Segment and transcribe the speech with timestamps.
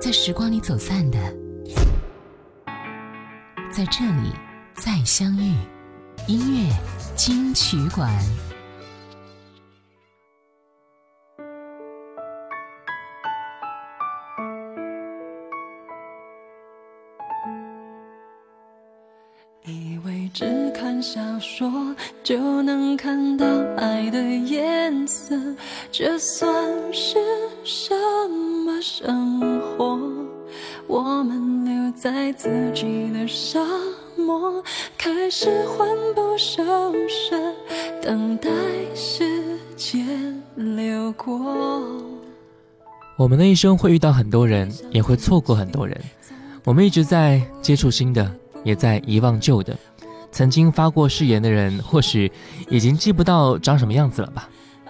[0.00, 1.18] 在时光里走散的，
[3.70, 4.32] 在这里
[4.74, 5.52] 再相遇。
[6.26, 6.72] 音乐
[7.16, 8.10] 金曲馆。
[19.64, 23.46] 以为只看小说就能看到
[23.76, 25.36] 爱的颜色，
[25.92, 26.48] 这算
[26.92, 27.18] 是
[34.96, 36.62] 开始魂不守
[37.08, 37.36] 舍，
[38.02, 38.48] 等待
[38.94, 41.38] 时间流过。
[43.16, 46.00] 我们的一生会遇到很多人，也会错过很多人。
[46.64, 48.30] 我们一直在接触新的。
[48.64, 49.74] 也在遗忘旧的，
[50.32, 52.30] 曾经发过誓言的人，或许
[52.68, 54.48] 已经记不到长什么样子了吧。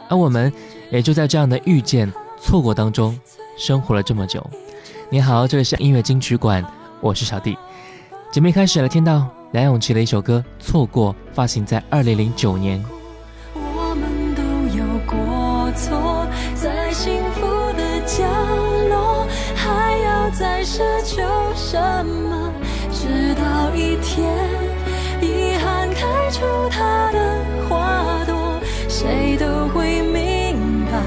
[0.08, 0.50] 而我们
[0.90, 2.10] 也就在这样的遇见、
[2.40, 3.16] 错过当中
[3.58, 4.44] 生活了这么久。
[5.10, 6.64] 你好，这里是音乐金曲馆，
[7.00, 7.56] 我是小弟。
[8.32, 12.84] 节目开始了听到梁咏琪的一首歌《错过》，发行在二零零九年。
[13.54, 14.42] 我们都
[14.76, 18.24] 有过错，在幸福的角
[18.90, 19.26] 落，
[19.56, 21.22] 还要再奢求
[21.54, 22.52] 什么？
[22.92, 24.22] 直到一天，
[25.22, 31.00] 遗憾开出它的花朵，谁都会明白，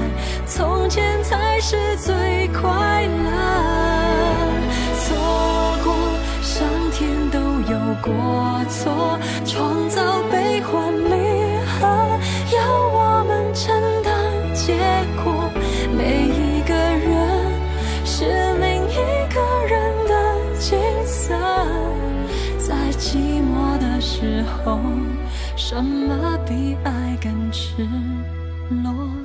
[0.46, 3.22] 从前才是最快乐。
[8.02, 8.12] 过
[8.68, 11.86] 错，创造悲欢离合，
[12.52, 12.58] 要
[12.92, 13.72] 我们承
[14.02, 14.12] 担
[14.54, 14.74] 结
[15.22, 15.48] 果。
[15.96, 17.52] 每一个人
[18.04, 18.24] 是
[18.58, 18.96] 另一
[19.32, 20.12] 个人的
[20.58, 21.32] 景色。
[22.58, 24.80] 在寂寞的时候，
[25.56, 27.86] 什么比爱更赤
[28.82, 29.21] 裸？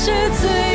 [0.00, 0.67] 是最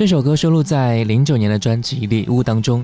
[0.00, 2.82] 这首歌收录在零九年的专辑《礼物》当中。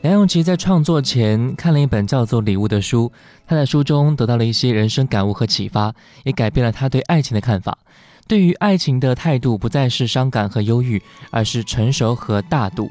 [0.00, 3.12] 梁咏琪在创作前看了一本叫做《礼物》的书，
[3.46, 7.78] 她在书中得到了一些人生感悟和启发，也改变了她对爱情的看法。
[8.26, 12.90] 对于爱情的态度不再是伤感和忧郁，而是成熟和大度。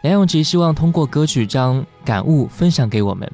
[0.00, 3.30] 梁咏琪希望通过歌曲将感悟分享给我们。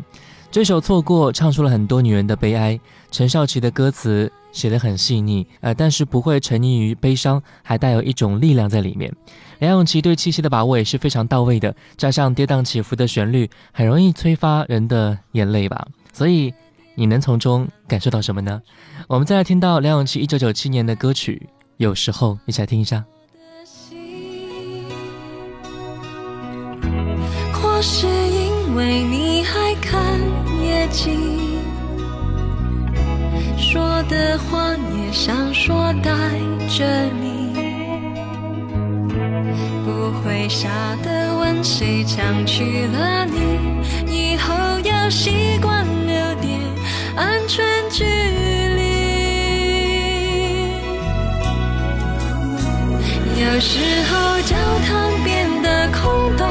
[0.51, 2.79] 这首《错过》唱出了很多女人的悲哀。
[3.11, 9.13] 陈少琪的歌词写得很细腻，呃，但是不会沉溺于悲伤，还带有一种力量在里面。
[9.59, 15.87] 梁咏琪对气息的把握也是非常到位的，加上跌宕起伏的旋律，很容易催发人的眼泪吧。
[16.13, 16.53] 所以
[16.95, 18.61] 你能从中感受到什么呢？
[19.07, 21.43] 我们再来听到梁咏琪一九九七年的歌曲
[21.77, 23.05] 《有时候》，一起来听一下。
[27.53, 30.19] 或是因为你还看
[30.61, 31.38] 夜景。
[34.09, 36.11] 的话也想说带
[36.69, 37.53] 着你，
[39.85, 40.69] 不会傻
[41.03, 43.77] 的问谁抢去了你，
[44.07, 46.59] 以后要习惯留点
[47.17, 48.89] 安全距离。
[53.41, 53.79] 有时
[54.11, 54.57] 候交
[54.87, 56.47] 谈变得空洞，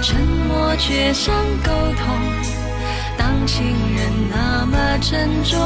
[0.00, 0.16] 沉
[0.48, 1.34] 默却像
[1.64, 2.31] 沟通。
[5.02, 5.58] 沉重，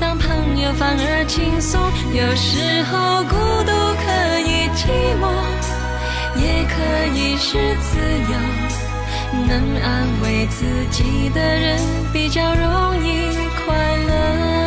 [0.00, 1.80] 当朋友反而轻松。
[2.14, 3.34] 有时候孤
[3.66, 4.04] 独可
[4.38, 4.86] 以寂
[5.20, 5.26] 寞，
[6.40, 6.74] 也可
[7.18, 7.98] 以是自
[8.30, 8.34] 由。
[9.46, 9.52] 能
[9.82, 11.76] 安慰自己的人，
[12.12, 13.36] 比较容易
[13.66, 13.74] 快
[14.06, 14.63] 乐。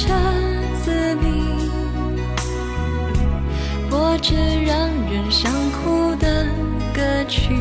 [0.00, 0.14] 车
[0.82, 1.70] 子里，
[3.90, 6.46] 播着让人想哭的
[6.94, 7.54] 歌曲，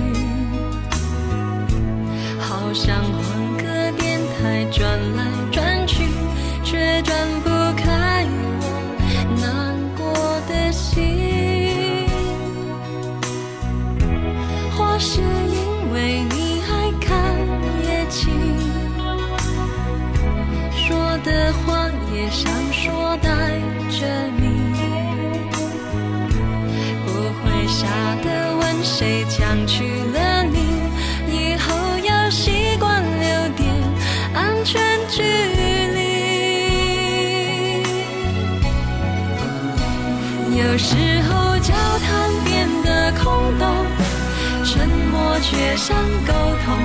[45.80, 45.96] 想
[46.28, 46.34] 沟
[46.66, 46.76] 通。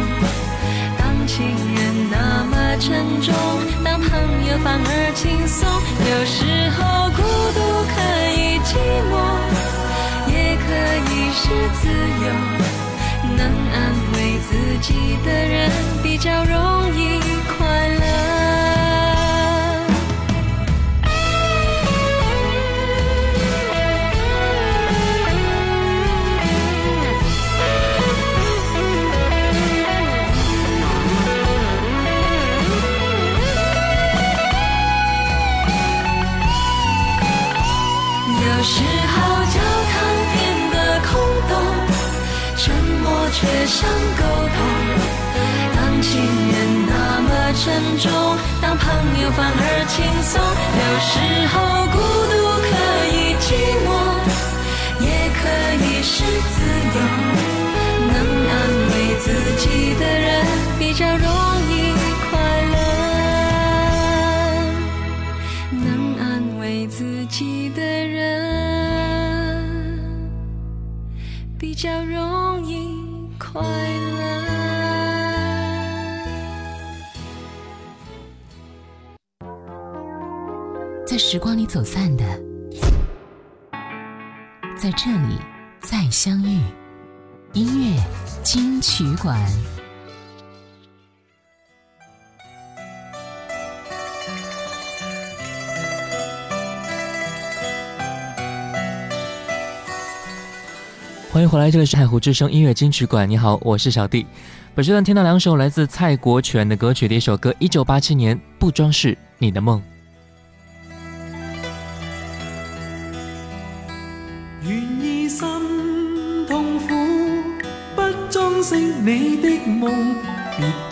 [0.97, 1.45] 当情
[1.75, 3.35] 人那么沉重，
[3.83, 4.09] 当朋
[4.47, 5.69] 友反而轻松。
[5.99, 7.19] 有时候孤
[7.57, 7.59] 独
[7.91, 7.95] 可
[8.31, 8.71] 以寂
[9.11, 9.13] 寞，
[10.31, 10.33] 也
[10.63, 10.67] 可
[11.11, 11.43] 以是
[11.75, 11.83] 自
[12.25, 12.54] 由。
[48.95, 50.33] 朋友反而轻松。
[50.81, 51.13] 有时
[51.51, 51.55] 候
[51.91, 51.99] 孤
[52.31, 52.71] 独可
[53.11, 53.47] 以寂
[53.85, 53.89] 寞，
[55.01, 55.43] 也可
[55.83, 56.15] 以是
[56.55, 56.57] 自
[56.95, 56.99] 由。
[58.07, 58.15] 能
[58.51, 58.53] 安
[58.91, 59.27] 慰自
[59.59, 59.65] 己
[59.99, 60.25] 的人，
[60.79, 61.27] 比较容
[61.69, 61.73] 易
[62.31, 62.33] 快
[62.73, 62.77] 乐。
[65.73, 65.83] 能
[66.21, 66.23] 安
[66.61, 68.23] 慰自己的人，
[71.59, 72.73] 比较容易。
[73.39, 73.94] 快乐。
[81.15, 82.25] 在时光里走散的，
[84.77, 85.39] 在这里
[85.81, 86.61] 再相遇。
[87.53, 88.03] 音乐
[88.43, 89.41] 金曲馆。
[101.31, 103.31] 欢迎回来，这里是太湖之声音乐金曲馆。
[103.31, 104.27] 你好，我是小弟。
[104.75, 109.81] 本时段听到两首来自蔡国权的歌曲，第一首歌，一九八七年《不装饰你的梦》。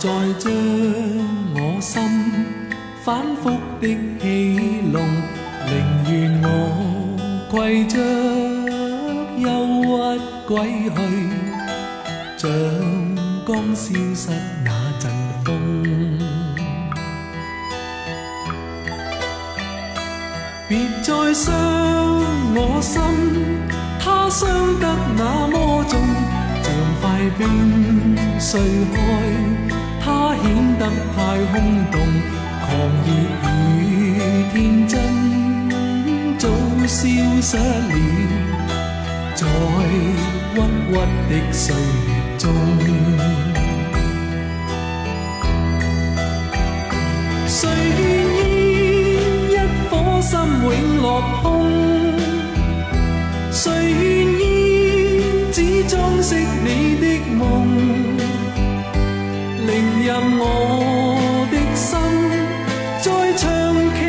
[0.02, 0.50] 再将
[1.54, 2.02] 我心
[3.04, 3.86] 反复的
[4.20, 5.00] 戏弄，
[5.68, 5.70] 宁
[6.10, 6.48] 愿我
[7.48, 7.96] 跪着
[9.38, 9.48] 忧
[9.84, 10.20] 郁。
[10.44, 10.58] 归
[10.90, 10.90] 去，
[12.36, 12.50] 像
[13.46, 14.28] 刚消失
[14.64, 15.08] 那阵
[15.44, 15.48] 风。
[20.68, 21.54] 别再伤
[22.56, 23.00] 我心，
[24.00, 24.48] 他伤
[24.80, 24.84] 得
[25.16, 26.00] 那么重，
[26.60, 26.66] 像
[27.00, 27.02] 块
[27.38, 27.40] 冰
[28.40, 28.60] 碎
[28.92, 29.00] 开，
[30.04, 32.00] 它显得太空洞
[32.60, 32.70] 狂
[33.06, 33.08] 热
[33.80, 33.84] 与
[34.52, 34.98] 天真
[36.38, 36.48] 早
[36.88, 37.06] 消
[37.40, 37.94] 失了
[39.36, 39.92] 在郁
[40.90, 40.94] 郁
[41.30, 42.52] 的岁月中
[47.46, 48.02] 谁愿
[48.34, 49.56] 意一
[49.88, 51.46] 颗心永落空
[53.52, 54.02] 谁愿
[54.40, 57.06] 意只装饰你的
[57.36, 57.91] 梦
[60.04, 60.44] 任我
[61.52, 61.88] 的心
[63.00, 63.06] 再
[63.38, 63.46] 长
[63.94, 64.00] 期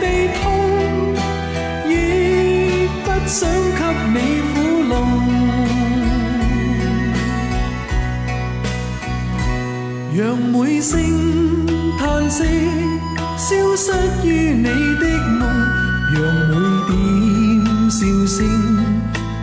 [0.00, 0.04] 地
[0.40, 0.42] 痛，
[1.86, 1.92] 亦
[3.04, 3.38] 不想
[3.76, 3.80] 给
[4.14, 4.16] 你
[4.48, 4.54] 苦
[4.88, 4.90] 弄。
[10.16, 10.90] 让每声
[11.98, 12.38] 叹息
[13.36, 13.92] 消失
[14.26, 14.64] 于你
[14.98, 15.04] 的
[15.38, 15.40] 梦，
[16.14, 16.16] 让
[16.48, 16.52] 每
[16.88, 16.90] 点
[17.90, 18.38] 笑声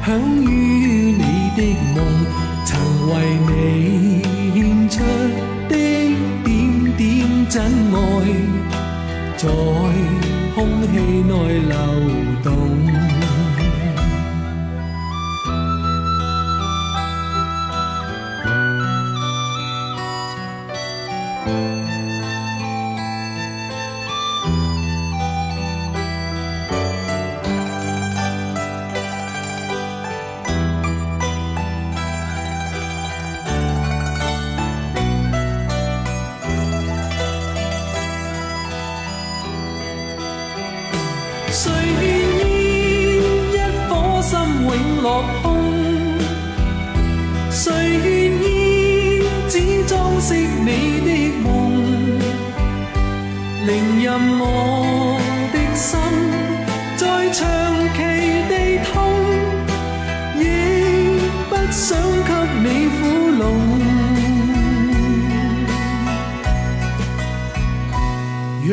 [0.03, 0.07] 响
[0.43, 0.43] 于
[1.13, 1.21] 你
[1.55, 1.59] 的
[1.93, 1.97] 梦，
[2.65, 2.69] 曾
[3.11, 3.13] 为
[3.47, 3.53] 你
[4.55, 4.57] 献
[4.89, 4.97] 出
[7.49, 7.97] 真爱，
[9.35, 9.49] 在
[10.53, 11.33] 空气内
[11.67, 11.75] 流
[12.43, 13.18] 动。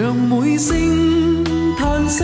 [0.06, 0.72] 让每声
[1.76, 2.22] 叹息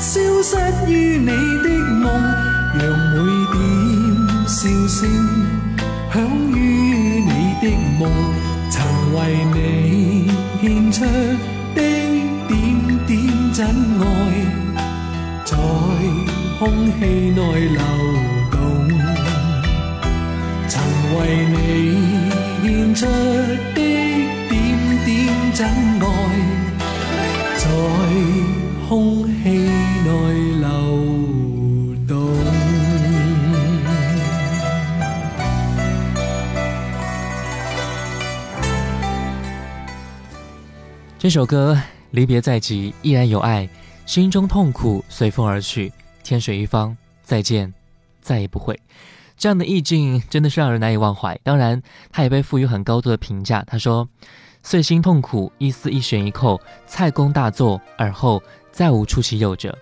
[0.00, 0.56] 消失
[0.90, 1.68] 于你的
[2.02, 2.10] 梦，
[2.74, 2.82] 让
[3.14, 3.16] 每
[3.52, 3.54] 点
[4.48, 5.08] 笑声
[6.12, 6.20] 响
[6.52, 6.58] 于
[7.20, 7.30] 你
[7.62, 7.64] 的
[7.96, 8.10] 梦，
[8.70, 8.82] 曾
[9.14, 9.18] 为
[9.54, 11.04] 你献出
[11.76, 11.80] 的
[12.48, 12.58] 点
[13.06, 13.08] 点
[13.54, 13.58] 真
[14.00, 14.04] 爱，
[15.44, 15.56] 在
[16.58, 16.60] 空
[16.98, 17.80] 气内流
[18.50, 18.58] 动，
[20.66, 20.82] 曾
[21.14, 21.56] 为你
[22.64, 23.78] 献出的
[24.48, 24.58] 点
[25.04, 25.08] 点
[25.54, 26.29] 真爱。
[28.90, 30.10] 空气内
[30.58, 32.26] 流动。
[41.16, 41.80] 这首歌
[42.10, 43.68] 离别在即，依然有爱，
[44.06, 45.92] 心中痛苦随风而去，
[46.24, 47.72] 天水一方，再见，
[48.20, 48.76] 再也不会。
[49.36, 51.38] 这样的意境真的是让人难以忘怀。
[51.44, 51.80] 当然，
[52.10, 53.62] 他也被赋予很高度的评价。
[53.68, 54.08] 他说
[54.64, 59.76] ：“碎心痛苦，一丝一弦一扣，蔡公大作，而后再无出其右者。”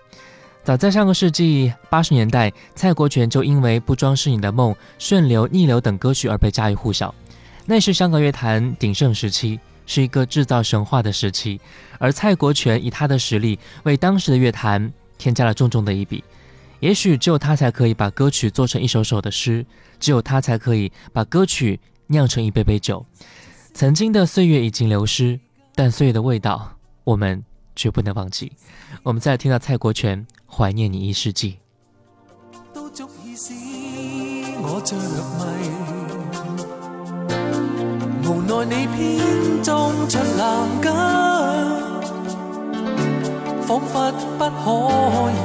[0.63, 7.13] 早在上个世纪八十年代，蔡国权就因为《不装饰你的梦》《顺流》《逆流》等歌曲而被家喻户晓。
[7.65, 11.59] 那是香港乐坛鼎盛时期，是一个制造神话的时期。
[11.97, 16.23] 而蔡国权以他的实力，为当时的乐坛添加了重重的一笔。
[16.81, 19.65] 也许只有他才可以把歌曲做成一首首的诗，
[19.99, 23.05] 只有他才可以把歌曲酿成一杯杯酒。
[23.73, 25.39] 曾经的岁月已经流失，
[25.73, 27.43] 但岁月的味道，我们
[27.79, 28.51] 绝不能忘记。
[29.03, 31.51] 我们再来听到蔡国权《怀念你一世纪》。
[32.73, 33.53] 都足以使
[34.61, 34.81] 我，
[38.25, 38.99] 无奈你偏
[39.63, 40.41] 裝出男
[40.81, 40.91] 家，
[43.65, 44.65] 彷彿不可
[45.31, 45.39] 以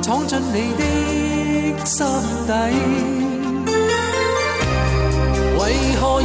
[0.00, 0.82] 闖進你的
[1.84, 2.06] 心
[2.46, 2.50] 底，
[5.58, 5.60] 為
[6.00, 6.21] 何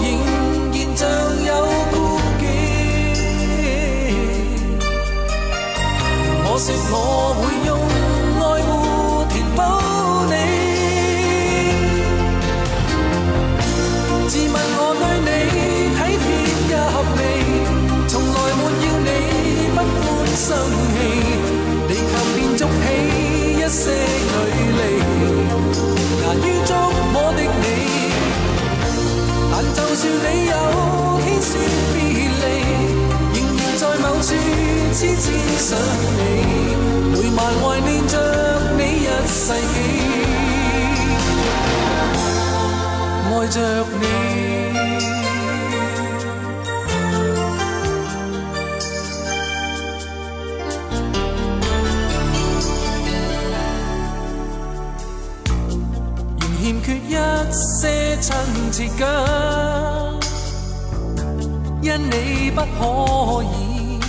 [63.06, 64.00] 可以。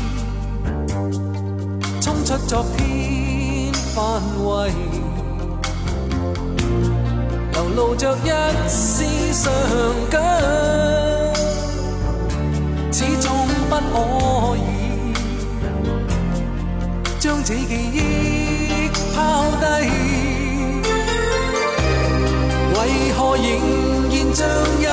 [2.00, 4.70] 冲出昨天範圍，
[7.52, 8.30] 流露着一
[8.68, 9.50] 絲傷
[10.10, 10.20] 感，
[12.92, 13.26] 始終
[13.68, 14.58] 不可以。
[17.18, 17.60] 将这记
[17.92, 19.18] 忆抛
[19.60, 19.64] 低，
[22.74, 22.76] 为
[23.16, 23.46] 何仍
[24.08, 24.46] 然像
[24.80, 24.86] 有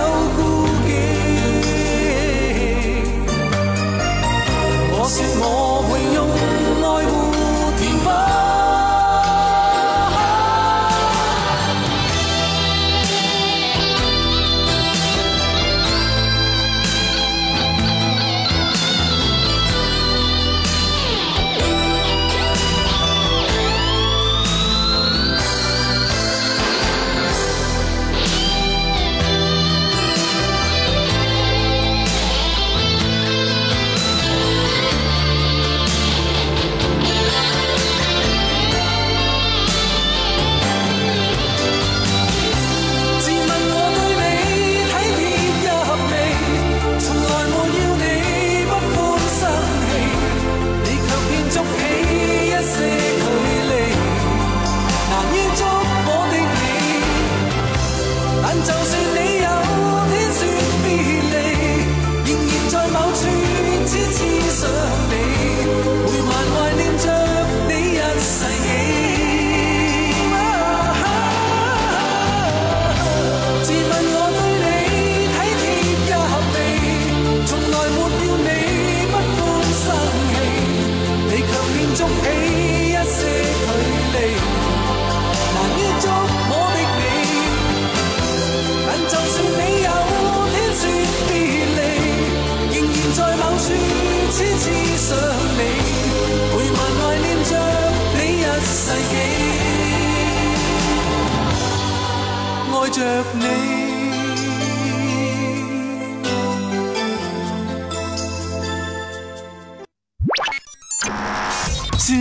[102.96, 103.02] 接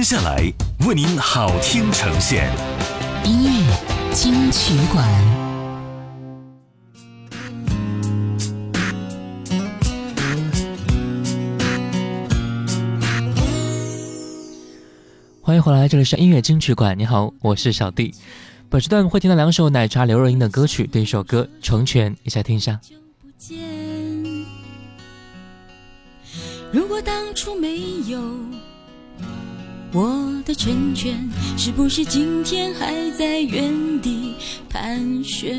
[0.02, 0.52] 下来
[0.85, 2.50] 为您好听呈现
[3.25, 5.08] 音乐金曲馆，
[15.41, 16.99] 欢迎回来，这里是音乐金曲馆。
[16.99, 18.13] 你好，我是小弟。
[18.75, 22.80] 本时段会听到两首奶茶刘若英的歌曲，对一首歌《成全》，一起来听一下。
[26.73, 28.21] 如果当初没有
[29.93, 31.15] 我的成全，
[31.56, 34.34] 是不是今天还在原地
[34.69, 35.56] 盘旋？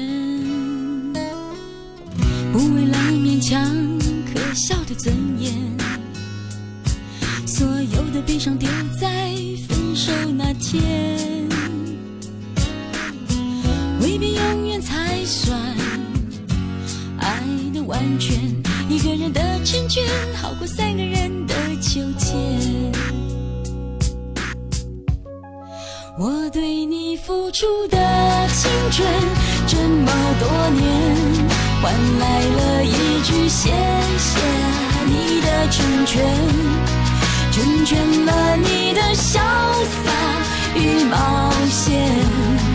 [2.51, 3.63] 不为了勉强
[4.25, 5.54] 可笑的尊严，
[7.47, 8.67] 所有的悲伤丢
[8.99, 9.34] 在
[9.69, 11.55] 分手那天。
[14.01, 15.60] 未必永远才算
[17.19, 17.41] 爱
[17.73, 18.36] 的完全，
[18.89, 20.03] 一个人的成全
[20.36, 22.34] 好过三个人的纠结。
[26.17, 27.97] 我对你付出的
[28.47, 29.08] 青春
[29.67, 30.84] 这么多年，
[31.81, 33.69] 换来了一句谢
[34.17, 34.39] 谢
[35.05, 36.23] 你的成全，
[37.51, 39.39] 成全了你的潇
[40.03, 40.12] 洒
[40.75, 42.74] 与冒险。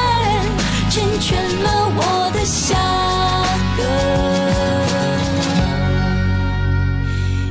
[0.91, 2.75] 成全了我的下
[3.77, 3.83] 个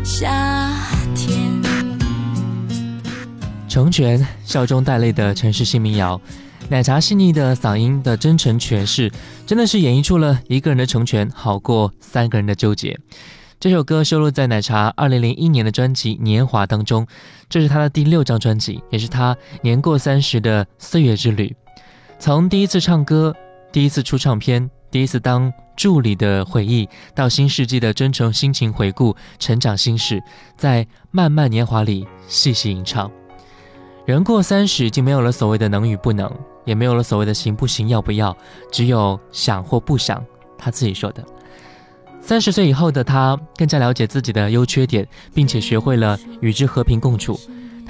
[0.05, 0.77] 夏
[1.15, 1.51] 天。
[3.67, 6.21] 成全，笑中带泪的城市新民谣，
[6.69, 9.11] 奶茶细腻的嗓音的真诚诠释，
[9.47, 13.01] 真的是演绎出了一个人的成全好过三个人的纠结。
[13.59, 17.07] 这首歌收录在奶茶2001年的专辑《年华》当中，
[17.49, 21.57] 这是他的第六张专辑，也是他年过三十的岁月之旅。
[22.21, 23.35] 从第一次唱歌、
[23.73, 30.23] 第一次出唱片、第一次当助理的回忆，到新世纪的真诚心情回顾、成长心事，
[30.55, 33.11] 在漫漫年华里细细吟唱。
[34.05, 36.31] 人过三十，已经没有了所谓的能与不能，
[36.67, 38.37] 也没有了所谓的行不行、要不要，
[38.71, 40.23] 只有想或不想。
[40.59, 41.25] 他自己说的。
[42.21, 47.41] 三十岁以后的他，更加了解自己的优缺点，并且学会了与之和平共处。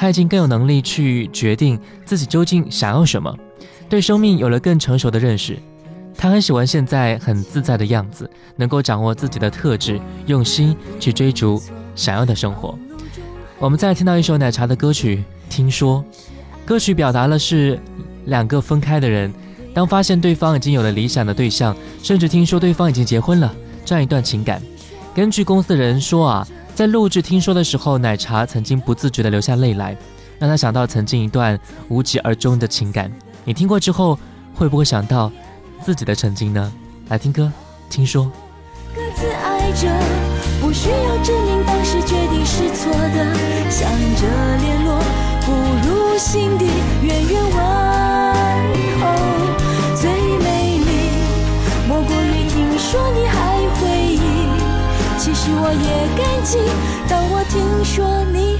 [0.01, 3.37] 他已经更有能力去决定自己究竟想要什么，
[3.87, 5.59] 对生命有了更成熟的认识。
[6.17, 11.63] 他很喜欢现在很自在的样子，能够掌握自己的特质，用心去追逐
[11.95, 12.79] 想要的生活。
[13.59, 15.17] 我们再听到一首奶茶的歌曲
[15.55, 16.03] 《听说》，
[16.67, 17.79] 歌曲表达了是
[18.25, 19.31] 两个分开的人，
[19.75, 24.63] 当发现对方已经有了理想的对象，甚至听说对方已经结婚了，这样一段情感。
[25.15, 26.49] 根据公司的人说啊，
[26.81, 29.95] 在录制《听说》的时候，奶茶曾经不自觉地流下泪来，
[30.39, 33.13] 让他想到曾经一段无疾而终的情感。
[33.45, 34.19] 你听过之后，
[34.55, 35.31] 会不会想到
[35.83, 36.73] 自己的曾经呢？
[37.11, 37.53] 来听歌，
[37.93, 38.25] 《听说》。
[38.95, 39.95] 各自爱着，
[40.63, 43.35] 不需要证明当时决定是错的。
[43.69, 44.99] 想着联络，
[45.45, 45.53] 不
[45.87, 46.65] 如心底
[47.03, 48.00] 远远问
[55.53, 56.59] 我也感激，
[57.09, 58.59] 当我听说你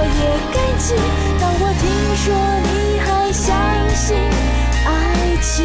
[0.00, 0.10] 我也
[0.50, 0.94] 感激，
[1.38, 1.84] 当我听
[2.16, 2.24] 说
[2.64, 3.44] 你还相
[3.94, 4.16] 信
[4.86, 4.88] 爱
[5.42, 5.58] 情，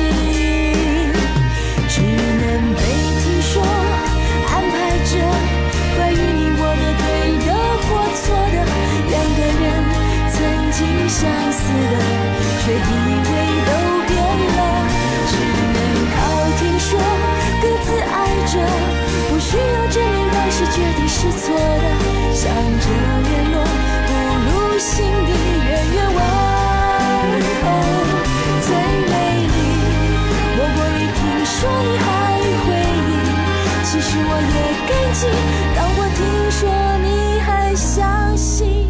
[35.76, 38.88] 当我听说你还相信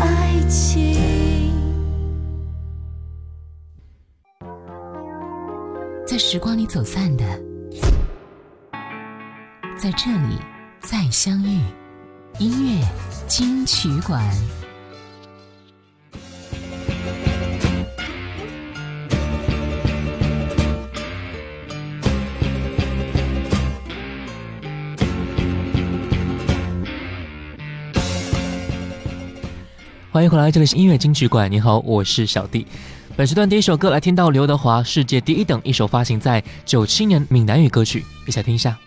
[0.00, 1.52] 爱情。
[6.06, 7.24] 在时光里走散的
[9.76, 10.38] 在这里
[10.80, 11.60] 再相遇。
[12.38, 12.86] 音乐
[13.26, 14.22] 金曲馆。
[30.16, 31.52] 欢迎回来，这里是音乐金曲馆。
[31.52, 32.66] 你好，我是小弟。
[33.16, 38.78] 本时段第一首歌来听到刘德华《世界第一等》，一首发行在九七年闽南语歌曲，一起来听一下。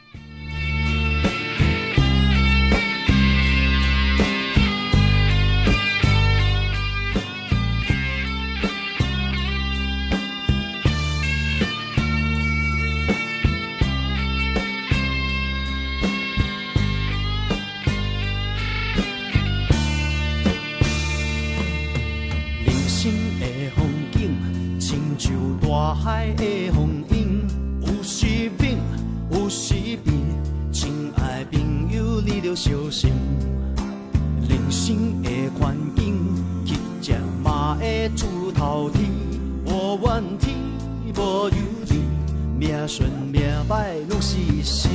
[44.21, 44.91] 是心。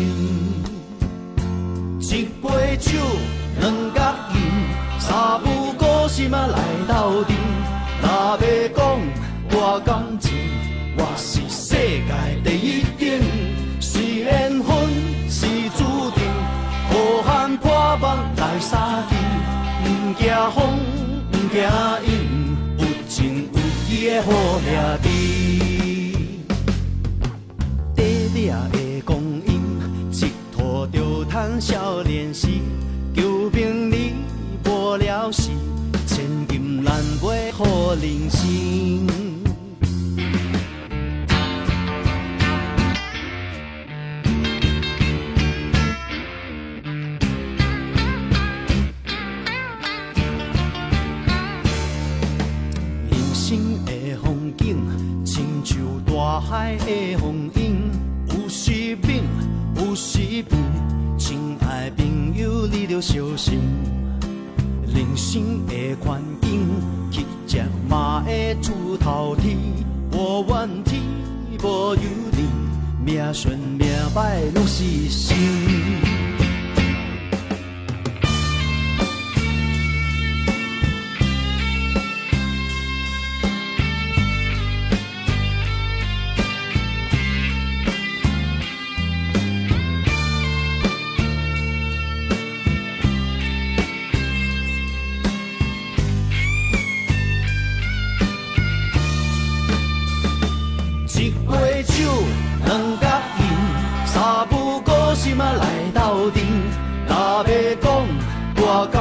[2.00, 2.92] 一杯酒，
[3.60, 4.37] 两角银，
[5.00, 7.34] 三不五时嘛来斗阵。
[8.02, 8.06] 若
[8.38, 9.00] 要讲
[9.50, 10.32] 我感情，
[10.96, 12.10] 我是世界
[12.44, 13.20] 第一顶。
[13.80, 14.72] 是缘分，
[15.28, 16.22] 是注定，
[16.88, 18.04] 好汉破梦
[18.37, 19.12] 来杀阵，
[19.82, 19.87] 不
[20.20, 20.22] 惊
[20.54, 20.78] 风，
[21.32, 21.56] 不惊
[22.06, 22.10] 阴，
[22.78, 23.58] 有情有
[23.88, 24.68] 义的好兄
[25.02, 25.13] 弟。
[31.35, 32.47] 谈少年时，
[33.12, 34.12] 求名利，
[34.66, 35.51] 无聊时，
[36.07, 37.64] 千金难买好
[37.97, 39.05] 人生。
[53.11, 53.92] 人生的
[54.23, 54.77] 风景，
[55.25, 57.43] 亲像大海的风。
[62.94, 63.61] 着小心。
[64.87, 66.61] 人生的环境，
[67.11, 69.57] 乞食嘛会出头天。
[70.12, 71.02] 无怨天，
[71.61, 72.46] 无尤人，
[73.04, 74.85] 命顺命歹拢是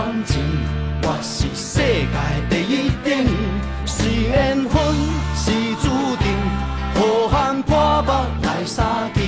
[0.04, 0.44] 感情，
[1.04, 2.18] 我是世界
[2.50, 3.26] 第一等。
[3.86, 4.84] 是缘分，
[5.34, 5.50] 是
[5.82, 5.88] 注
[6.18, 6.28] 定。
[6.94, 8.12] 好汉不腹
[8.42, 9.22] 来三弟，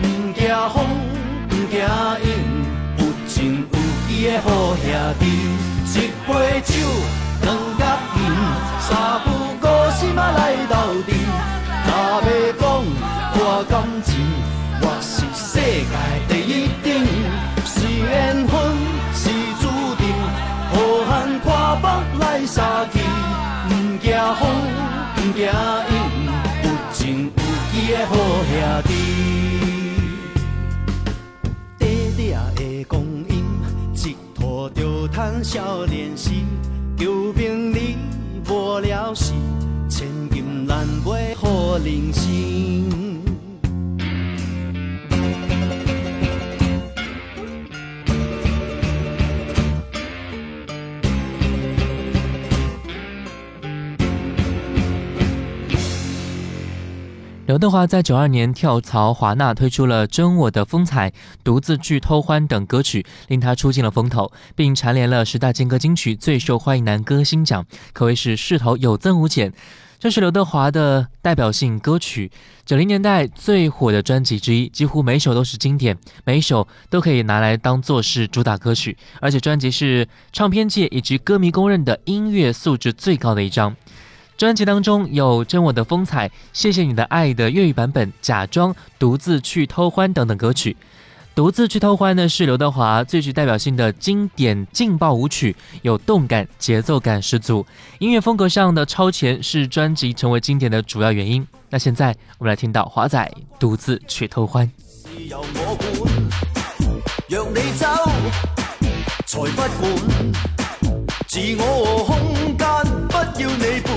[0.00, 0.74] 不惊风，
[1.50, 1.84] 不惊
[2.24, 2.26] 雨。
[2.96, 3.76] 有情有
[4.08, 4.88] 义的好兄
[5.20, 5.22] 弟，
[5.92, 5.94] 一
[6.26, 6.72] 杯酒，
[7.42, 7.84] 两角
[8.16, 8.18] 银，
[8.80, 9.26] 三不
[9.60, 10.74] 高兴嘛来斗
[11.06, 11.12] 阵。
[11.84, 11.90] 若
[12.22, 12.26] 咪
[12.58, 12.64] 讲，
[13.34, 13.36] 看
[13.68, 14.16] 感情，
[14.80, 16.25] 我是世界。
[22.46, 23.00] 三弟，
[23.68, 24.48] 不惊风，
[25.16, 25.48] 不惊雨，
[26.62, 27.42] 有情有
[27.74, 28.14] 义的好
[28.46, 28.54] 兄
[28.86, 28.90] 弟。
[31.76, 31.84] 短
[32.16, 33.44] 短的光阴，
[33.94, 36.30] 一拖就叹少年时。
[36.96, 37.96] 求名利，
[38.48, 39.32] 无了事，
[39.88, 43.25] 千金难买好人生。
[57.46, 61.10] 刘德华在九二年跳槽华纳，推出了《真我的风采》、
[61.44, 69.52] 《独自去偷欢》等歌曲，令他出尽了风头，并蝉联了十大劲歌金曲最受欢迎男歌星奖，可谓是势头有增无减。
[70.00, 72.32] 这是刘德华的代表性歌曲，
[72.64, 83.76] 九零年代最火的专辑之一，几乎每首都是经典，每一首都可以拿来当做是主打歌曲，而且专辑是唱片界以及歌迷公认的音乐素质最高的一张。
[84.36, 90.72] 专辑当中有《真我的风采》《谢谢你的爱》的粤语版本，《假装》《独自去偷欢》等等歌曲。
[91.34, 97.64] 《独自去偷欢》呢是刘德华最具代表性的经典劲爆舞曲，有动感、节奏感十足，
[97.98, 101.46] 音乐风格上的超前是专辑成为经典的主要原因。
[101.70, 104.70] 那现在我们来听到华仔独自去偷欢。
[105.28, 105.40] 由
[113.78, 113.95] 我，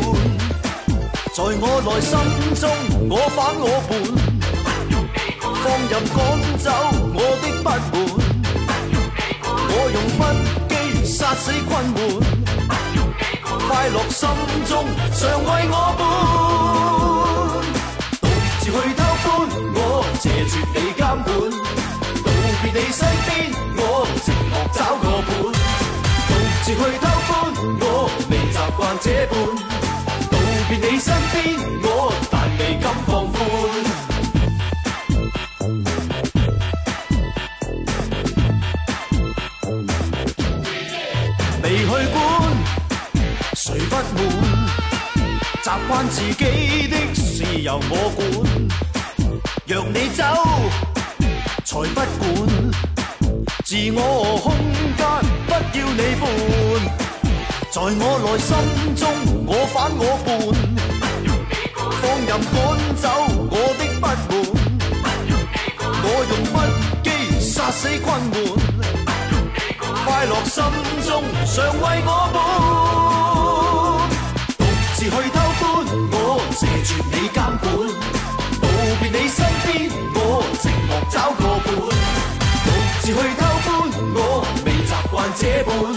[1.40, 2.12] 在我内心
[2.60, 2.68] 中，
[3.10, 3.90] 我反我叛。
[5.64, 6.20] 放任赶
[6.60, 6.68] 走
[7.16, 7.68] 我的不满。
[9.72, 10.22] 我用不
[10.68, 10.76] 羁
[11.06, 11.98] 杀死困闷。
[13.70, 14.28] 快乐心
[14.68, 14.84] 中，
[15.16, 16.02] 常为我伴。
[18.20, 18.28] 独
[18.60, 19.26] 自去偷欢，
[19.76, 19.80] 我
[20.20, 21.26] 谢绝你监管。
[22.22, 22.28] 道
[22.62, 23.30] 别你身边，
[23.78, 23.80] 我
[24.20, 25.32] 寂寞找个伴。
[26.28, 26.30] 独
[26.64, 27.32] 自去偷欢，
[27.80, 27.84] 我
[28.30, 29.34] 未习惯这般。
[30.70, 33.40] 道别你身边，我但未敢放宽。
[41.64, 42.18] 未去管，
[43.56, 44.16] 谁不满？
[45.64, 48.22] 习惯自己的事由我管。
[49.66, 50.24] 若你走，
[51.66, 52.22] 才不管。
[53.66, 54.54] 自我空
[54.98, 55.02] 间，
[55.48, 57.09] 不要你伴。
[57.80, 58.52] 在我内心
[58.94, 59.08] 中，
[59.48, 60.28] 我反我叛，
[62.02, 62.54] 放任赶
[62.98, 63.08] 走
[63.50, 64.06] 我的不满，
[66.04, 66.54] 我用不
[67.02, 67.08] 羁
[67.40, 68.36] 杀死困闷，
[70.04, 70.60] 快乐心
[71.08, 72.38] 中常为我伴，
[74.58, 74.62] 独
[74.96, 75.64] 自去偷欢，
[76.12, 76.14] 我
[76.52, 77.64] 谢绝你监管，
[78.60, 78.64] 道
[79.00, 79.68] 别你身边，
[80.16, 80.18] 我
[80.60, 81.68] 寂寞找个伴，
[82.66, 82.68] 独
[83.00, 83.68] 自去偷欢，
[84.16, 84.18] 我
[84.66, 85.89] 未习惯这般。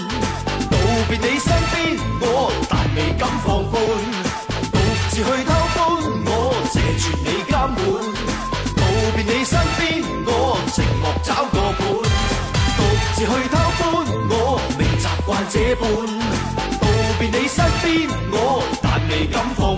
[5.25, 5.79] 去偷欢，
[6.27, 6.31] 我
[6.73, 7.79] 谢绝你监管。
[8.77, 8.81] 道
[9.15, 9.81] 别你身边，
[10.27, 11.81] 我寂寞找个伴。
[12.77, 12.81] 独
[13.15, 13.81] 自去偷欢，
[14.31, 14.33] 我
[14.79, 15.83] 未习惯这般。
[16.81, 16.85] 道
[17.19, 17.87] 别你身边，
[18.33, 18.37] 我
[18.83, 19.72] 但未敢放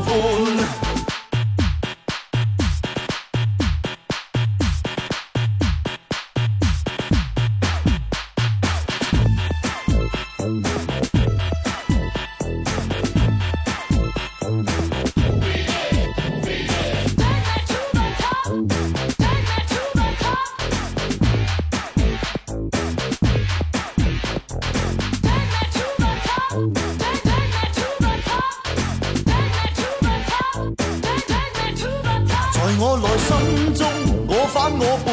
[32.86, 33.88] 我内心中
[34.28, 35.08] 我反我伴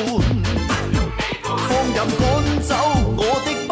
[1.70, 2.22] 放任赶
[2.68, 2.76] 走
[3.16, 3.72] 我的不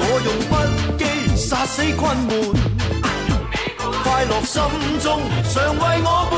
[0.00, 0.52] 我用不
[0.96, 1.04] 羁
[1.36, 2.30] 杀死困闷
[4.02, 4.62] 快乐心
[5.02, 5.20] 中
[5.52, 6.34] 常为我伴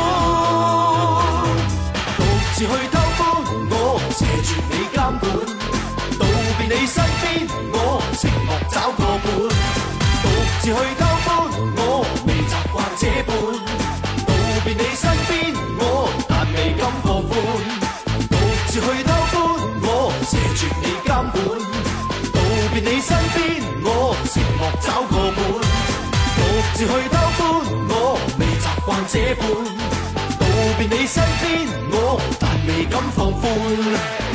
[2.16, 2.20] 独
[2.54, 3.20] 自去偷欢
[3.70, 3.72] 我
[4.10, 5.22] 斜绝你监管
[6.18, 6.20] 道
[6.58, 9.24] 别你身边我寂寞找个伴
[10.22, 10.26] 独
[10.60, 11.01] 自去
[18.72, 19.32] 独自去偷欢
[19.82, 21.36] 我谢绝你监管
[22.32, 22.40] 道
[22.72, 23.36] 别你身边
[23.84, 25.38] 我寂寞找个伴
[26.36, 26.40] 独
[26.72, 27.40] 自去偷欢
[27.90, 27.92] 我
[28.38, 29.44] 未习惯这般
[30.38, 30.42] 道
[30.78, 34.31] 别你身边我但未敢放宽